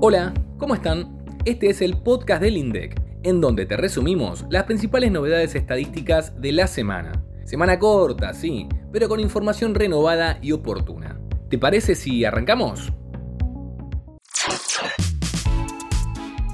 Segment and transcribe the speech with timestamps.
[0.00, 1.18] Hola, ¿cómo están?
[1.44, 6.52] Este es el podcast del INDEC, en donde te resumimos las principales novedades estadísticas de
[6.52, 7.24] la semana.
[7.44, 11.20] Semana corta, sí, pero con información renovada y oportuna.
[11.50, 12.92] ¿Te parece si arrancamos?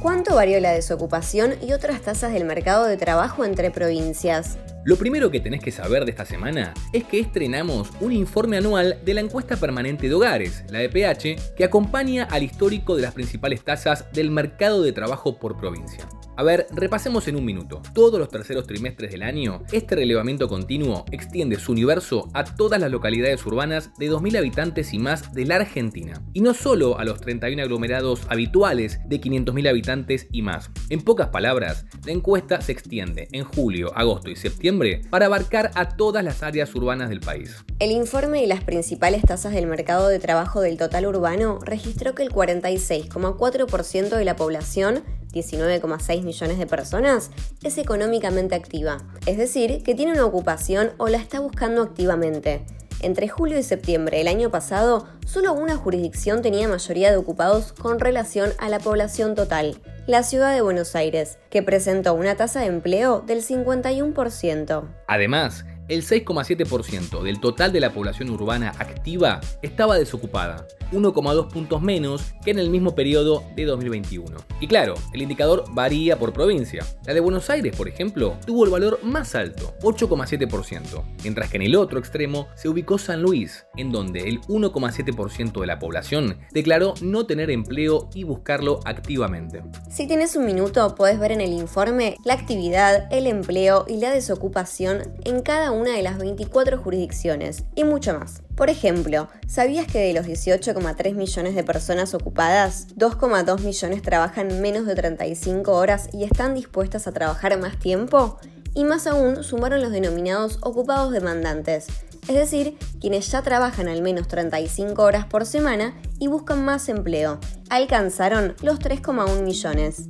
[0.01, 4.57] ¿Cuánto varió la desocupación y otras tasas del mercado de trabajo entre provincias?
[4.85, 8.99] Lo primero que tenés que saber de esta semana es que estrenamos un informe anual
[9.03, 13.65] de la encuesta permanente de hogares, la EPH, que acompaña al histórico de las principales
[13.65, 16.07] tasas del mercado de trabajo por provincia.
[16.37, 17.81] A ver, repasemos en un minuto.
[17.95, 22.91] Todos los terceros trimestres del año, este relevamiento continuo extiende su universo a todas las
[22.91, 26.21] localidades urbanas de 2.000 habitantes y más de la Argentina.
[26.33, 30.71] Y no solo a los 31 aglomerados habituales de 500.000 habitantes y más.
[30.91, 35.91] En pocas palabras, la encuesta se extiende en julio, agosto y septiembre para abarcar a
[35.91, 37.65] todas las áreas urbanas del país.
[37.79, 42.25] El informe y las principales tasas del mercado de trabajo del total urbano registró que
[42.25, 45.05] el 46,4% de la población
[45.35, 47.31] 19,6 millones de personas,
[47.63, 52.65] es económicamente activa, es decir, que tiene una ocupación o la está buscando activamente.
[53.01, 58.01] Entre julio y septiembre del año pasado, solo una jurisdicción tenía mayoría de ocupados con
[58.01, 59.77] relación a la población total,
[60.07, 64.85] la ciudad de Buenos Aires, que presentó una tasa de empleo del 51%.
[65.07, 72.33] Además, el 6,7% del total de la población urbana activa estaba desocupada, 1,2 puntos menos
[72.45, 74.37] que en el mismo periodo de 2021.
[74.61, 76.85] Y claro, el indicador varía por provincia.
[77.07, 81.63] La de Buenos Aires, por ejemplo, tuvo el valor más alto, 8,7%, mientras que en
[81.63, 86.95] el otro extremo se ubicó San Luis, en donde el 1,7% de la población declaró
[87.03, 89.63] no tener empleo y buscarlo activamente.
[89.91, 94.11] Si tienes un minuto, puedes ver en el informe la actividad, el empleo y la
[94.11, 98.43] desocupación en cada una de las 24 jurisdicciones y mucho más.
[98.57, 104.87] Por ejemplo, ¿sabías que de los 18,3 millones de personas ocupadas, 2,2 millones trabajan menos
[104.87, 108.39] de 35 horas y están dispuestas a trabajar más tiempo?
[108.75, 111.87] Y más aún sumaron los denominados ocupados demandantes,
[112.27, 117.39] es decir, quienes ya trabajan al menos 35 horas por semana y buscan más empleo.
[117.69, 120.09] Alcanzaron los 3,1 millones.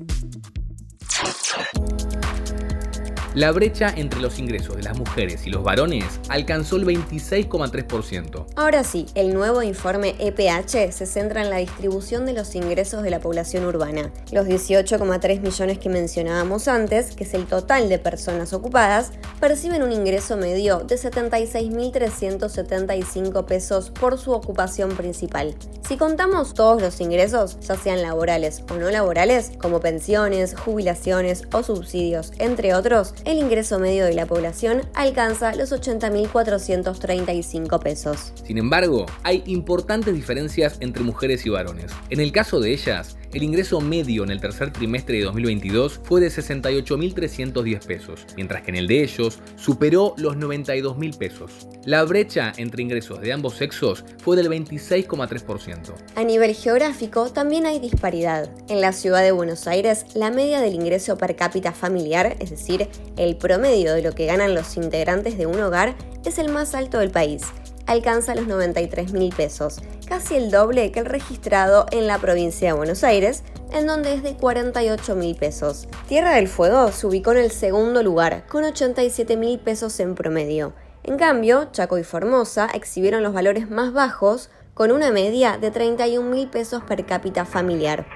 [3.34, 8.46] La brecha entre los ingresos de las mujeres y los varones alcanzó el 26,3%.
[8.54, 13.10] Ahora sí, el nuevo informe EPH se centra en la distribución de los ingresos de
[13.10, 14.12] la población urbana.
[14.30, 19.90] Los 18,3 millones que mencionábamos antes, que es el total de personas ocupadas, perciben un
[19.90, 25.56] ingreso medio de 76.375 pesos por su ocupación principal.
[25.88, 31.64] Si contamos todos los ingresos, ya sean laborales o no laborales, como pensiones, jubilaciones o
[31.64, 38.32] subsidios, entre otros, el ingreso medio de la población alcanza los 80.435 pesos.
[38.44, 41.92] Sin embargo, hay importantes diferencias entre mujeres y varones.
[42.10, 46.20] En el caso de ellas, el ingreso medio en el tercer trimestre de 2022 fue
[46.20, 51.66] de 68.310 pesos, mientras que en el de ellos superó los 92.000 pesos.
[51.84, 55.94] La brecha entre ingresos de ambos sexos fue del 26,3%.
[56.14, 58.48] A nivel geográfico también hay disparidad.
[58.68, 62.88] En la ciudad de Buenos Aires, la media del ingreso per cápita familiar, es decir,
[63.16, 67.00] el promedio de lo que ganan los integrantes de un hogar, es el más alto
[67.00, 67.42] del país
[67.86, 72.76] alcanza los 93 mil pesos, casi el doble que el registrado en la provincia de
[72.76, 75.88] Buenos Aires, en donde es de 48 mil pesos.
[76.08, 80.74] Tierra del Fuego se ubicó en el segundo lugar, con 87 mil pesos en promedio.
[81.02, 86.28] En cambio, Chaco y Formosa exhibieron los valores más bajos, con una media de 31
[86.28, 88.06] mil pesos per cápita familiar.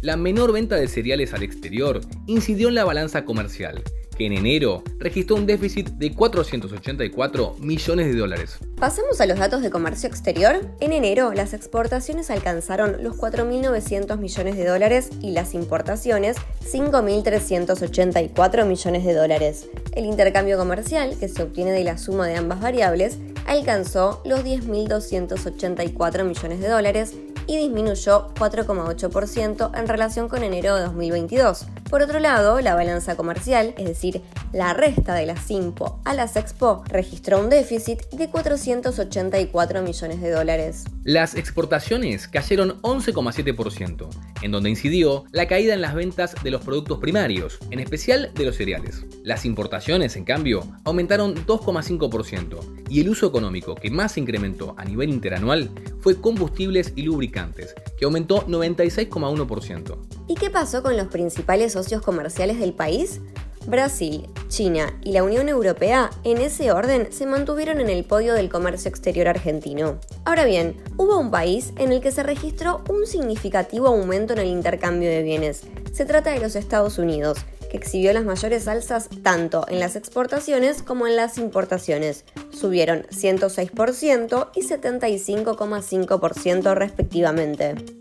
[0.00, 3.82] La menor venta de cereales al exterior incidió en la balanza comercial,
[4.26, 8.58] en enero registró un déficit de 484 millones de dólares.
[8.76, 10.64] Pasamos a los datos de comercio exterior.
[10.80, 16.36] En enero, las exportaciones alcanzaron los 4.900 millones de dólares y las importaciones
[16.70, 19.68] 5.384 millones de dólares.
[19.92, 26.24] El intercambio comercial, que se obtiene de la suma de ambas variables, alcanzó los 10.284
[26.24, 27.14] millones de dólares
[27.48, 31.66] y disminuyó 4,8% en relación con enero de 2022.
[31.90, 34.20] Por otro lado, la balanza comercial, es decir,
[34.52, 40.30] la resta de las Simpo a las Expo, registró un déficit de 484 millones de
[40.30, 40.84] dólares.
[41.04, 44.06] Las exportaciones cayeron 11,7%,
[44.42, 48.44] en donde incidió la caída en las ventas de los productos primarios, en especial de
[48.44, 49.06] los cereales.
[49.24, 54.84] Las importaciones, en cambio, aumentaron 2,5% y el uso económico que más se incrementó a
[54.84, 55.70] nivel interanual
[56.00, 60.17] fue combustibles y lubricantes, que aumentó 96,1%.
[60.28, 63.20] ¿Y qué pasó con los principales socios comerciales del país?
[63.66, 68.50] Brasil, China y la Unión Europea, en ese orden, se mantuvieron en el podio del
[68.50, 69.98] comercio exterior argentino.
[70.24, 74.48] Ahora bien, hubo un país en el que se registró un significativo aumento en el
[74.48, 75.62] intercambio de bienes.
[75.92, 77.38] Se trata de los Estados Unidos,
[77.70, 82.26] que exhibió las mayores alzas tanto en las exportaciones como en las importaciones.
[82.50, 87.97] Subieron 106% y 75,5% respectivamente.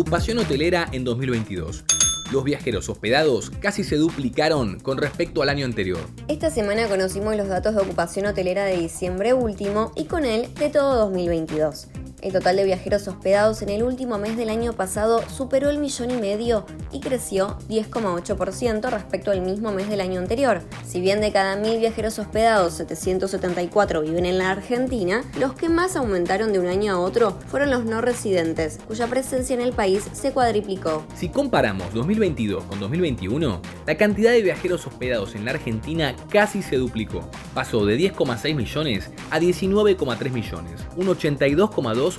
[0.00, 1.84] Ocupación hotelera en 2022.
[2.32, 6.00] Los viajeros hospedados casi se duplicaron con respecto al año anterior.
[6.26, 10.70] Esta semana conocimos los datos de ocupación hotelera de diciembre último y con él de
[10.70, 11.88] todo 2022.
[12.22, 16.10] El total de viajeros hospedados en el último mes del año pasado superó el millón
[16.10, 20.60] y medio y creció 10,8% respecto al mismo mes del año anterior.
[20.86, 25.96] Si bien de cada mil viajeros hospedados, 774 viven en la Argentina, los que más
[25.96, 30.04] aumentaron de un año a otro fueron los no residentes, cuya presencia en el país
[30.12, 31.06] se cuadriplicó.
[31.14, 36.76] Si comparamos 2022 con 2021, la cantidad de viajeros hospedados en la Argentina casi se
[36.76, 37.26] duplicó.
[37.54, 42.09] Pasó de 10,6 millones a 19,3 millones, un 82,2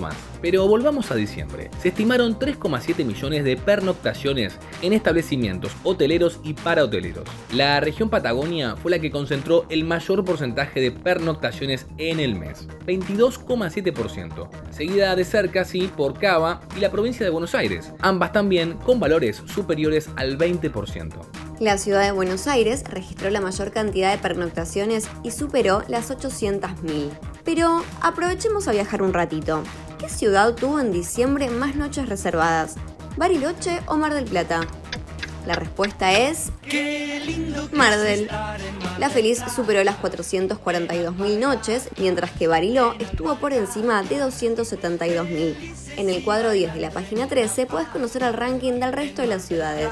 [0.00, 0.14] más.
[0.40, 1.70] Pero volvamos a diciembre.
[1.80, 7.24] Se estimaron 3,7 millones de pernoctaciones en establecimientos hoteleros y parahoteleros.
[7.52, 12.68] La región Patagonia fue la que concentró el mayor porcentaje de pernoctaciones en el mes,
[12.86, 18.74] 22,7%, seguida de cerca sí por Cava y la provincia de Buenos Aires, ambas también
[18.74, 21.14] con valores superiores al 20%.
[21.60, 27.10] La ciudad de Buenos Aires registró la mayor cantidad de pernoctaciones y superó las 800.000.
[27.44, 29.62] Pero aprovechemos a viajar un ratito.
[29.98, 32.76] ¿Qué ciudad tuvo en diciembre más noches reservadas?
[33.16, 34.62] ¿Bariloche o Mar del Plata?
[35.46, 36.50] La respuesta es
[37.72, 38.30] Mar del.
[38.98, 45.74] La Feliz superó las 442.000 noches, mientras que Bariló estuvo por encima de 272.000.
[45.96, 49.28] En el cuadro 10 de la página 13 puedes conocer el ranking del resto de
[49.28, 49.90] las ciudades.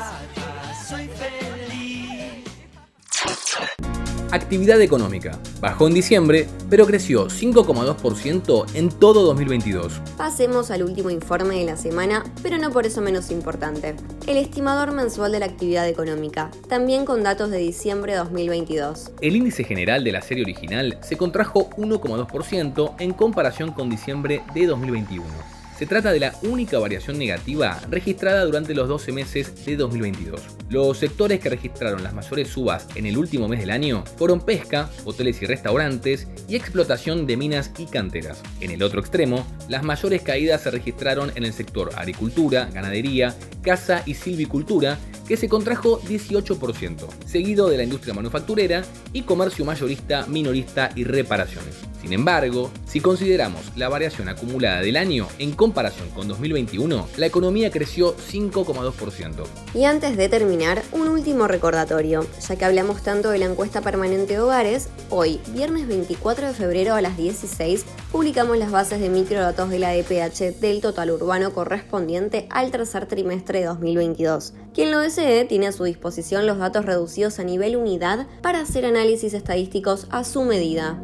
[4.32, 5.38] Actividad económica.
[5.60, 10.00] Bajó en diciembre, pero creció 5,2% en todo 2022.
[10.16, 13.94] Pasemos al último informe de la semana, pero no por eso menos importante.
[14.26, 19.10] El estimador mensual de la actividad económica, también con datos de diciembre de 2022.
[19.20, 24.66] El índice general de la serie original se contrajo 1,2% en comparación con diciembre de
[24.66, 25.51] 2021.
[25.82, 30.40] Se trata de la única variación negativa registrada durante los 12 meses de 2022.
[30.70, 34.88] Los sectores que registraron las mayores subas en el último mes del año fueron pesca,
[35.04, 38.40] hoteles y restaurantes y explotación de minas y canteras.
[38.60, 44.04] En el otro extremo, las mayores caídas se registraron en el sector agricultura, ganadería, caza
[44.06, 50.92] y silvicultura, que se contrajo 18%, seguido de la industria manufacturera y comercio mayorista, minorista
[50.94, 51.91] y reparaciones.
[52.02, 57.70] Sin embargo, si consideramos la variación acumulada del año en comparación con 2021, la economía
[57.70, 59.44] creció 5,2%.
[59.72, 62.26] Y antes de terminar, un último recordatorio.
[62.48, 66.96] Ya que hablamos tanto de la encuesta permanente de hogares, hoy, viernes 24 de febrero
[66.96, 72.48] a las 16, publicamos las bases de microdatos de la EPH del total urbano correspondiente
[72.50, 74.54] al tercer trimestre de 2022.
[74.74, 78.86] Quien lo desee tiene a su disposición los datos reducidos a nivel unidad para hacer
[78.86, 81.00] análisis estadísticos a su medida.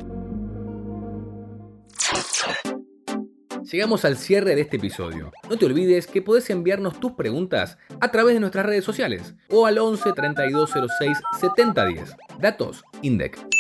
[3.71, 5.31] Llegamos al cierre de este episodio.
[5.51, 9.67] No te olvides que podés enviarnos tus preguntas a través de nuestras redes sociales o
[9.67, 12.17] al 11 3206 7010.
[12.41, 13.58] Datos INDEC.